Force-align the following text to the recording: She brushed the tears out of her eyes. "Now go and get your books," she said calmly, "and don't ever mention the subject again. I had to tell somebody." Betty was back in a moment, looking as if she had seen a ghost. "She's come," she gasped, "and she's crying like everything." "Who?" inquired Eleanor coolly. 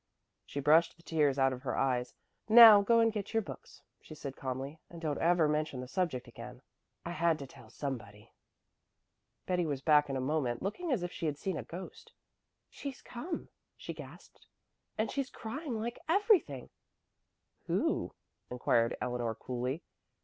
She 0.47 0.59
brushed 0.59 0.97
the 0.97 1.03
tears 1.03 1.37
out 1.37 1.53
of 1.53 1.61
her 1.61 1.77
eyes. 1.77 2.15
"Now 2.49 2.81
go 2.81 2.99
and 3.01 3.13
get 3.13 3.33
your 3.35 3.43
books," 3.43 3.83
she 4.01 4.15
said 4.15 4.35
calmly, 4.35 4.79
"and 4.89 4.99
don't 4.99 5.19
ever 5.19 5.47
mention 5.47 5.79
the 5.79 5.87
subject 5.87 6.27
again. 6.27 6.63
I 7.05 7.11
had 7.11 7.37
to 7.37 7.45
tell 7.45 7.69
somebody." 7.69 8.33
Betty 9.45 9.67
was 9.67 9.83
back 9.83 10.09
in 10.09 10.15
a 10.17 10.19
moment, 10.19 10.63
looking 10.63 10.91
as 10.91 11.03
if 11.03 11.11
she 11.11 11.27
had 11.27 11.37
seen 11.37 11.55
a 11.55 11.61
ghost. 11.61 12.13
"She's 12.67 13.03
come," 13.03 13.49
she 13.77 13.93
gasped, 13.93 14.47
"and 14.97 15.11
she's 15.11 15.29
crying 15.29 15.79
like 15.79 15.99
everything." 16.09 16.71
"Who?" 17.67 18.15
inquired 18.49 18.97
Eleanor 19.01 19.35
coolly. 19.35 19.83